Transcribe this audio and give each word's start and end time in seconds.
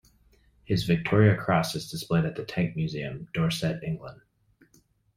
His 0.63 0.83
Victoria 0.85 1.37
Cross 1.37 1.75
is 1.75 1.91
displayed 1.91 2.25
at 2.25 2.35
The 2.35 2.43
Tank 2.43 2.75
Museum, 2.75 3.27
Dorset, 3.35 3.83
England. 3.83 4.21